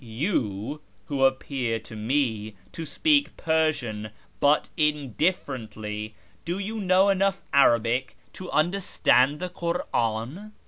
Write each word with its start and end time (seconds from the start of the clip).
You, 0.03 0.81
who 1.09 1.25
appear 1.25 1.77
to 1.81 1.95
me 1.95 2.55
to 2.71 2.87
speak 2.87 3.37
Persian 3.37 4.09
but 4.39 4.67
indifferently, 4.75 6.15
do 6.43 6.57
you 6.57 6.79
know 6.81 7.09
enough 7.09 7.43
Arabic 7.53 8.17
to 8.33 8.49
understand 8.49 9.39
the 9.39 9.49
Kur'an 9.49 10.53